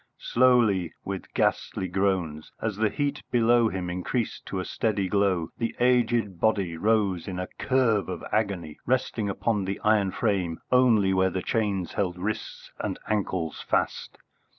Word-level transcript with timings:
Slowly, 0.17 0.95
with 1.05 1.31
ghastly 1.35 1.87
groans; 1.87 2.51
as 2.59 2.75
the 2.77 2.89
heat 2.89 3.21
below 3.29 3.69
him 3.69 3.87
increased 3.87 4.47
into 4.47 4.59
a 4.59 4.65
steady 4.65 5.07
glow, 5.07 5.49
the 5.59 5.75
aged 5.79 6.39
body 6.39 6.75
rose 6.75 7.27
in 7.27 7.37
a 7.37 7.45
curve 7.59 8.09
of 8.09 8.23
agony, 8.31 8.79
resting 8.87 9.29
on 9.29 9.65
the 9.65 9.79
iron 9.83 10.09
frame 10.09 10.59
only 10.71 11.13
where 11.13 11.29
the 11.29 11.43
chains 11.43 11.93
held 11.93 12.17
wrists 12.17 12.71
and 12.79 12.97
ankles 13.11 13.61
fast. 13.61 14.17